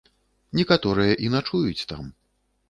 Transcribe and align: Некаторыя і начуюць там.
Некаторыя 0.59 1.13
і 1.27 1.29
начуюць 1.35 1.87
там. 1.93 2.09